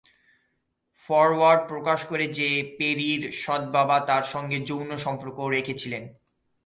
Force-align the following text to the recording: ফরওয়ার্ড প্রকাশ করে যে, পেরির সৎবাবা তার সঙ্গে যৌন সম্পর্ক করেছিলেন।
ফরওয়ার্ড 1.01 1.61
প্রকাশ 1.67 2.05
করে 2.05 2.27
যে, 2.27 2.75
পেরির 2.77 3.31
সৎবাবা 3.31 3.99
তার 3.99 4.23
সঙ্গে 4.23 4.59
যৌন 4.59 4.89
সম্পর্ক 4.97 5.35
করেছিলেন। 5.35 6.03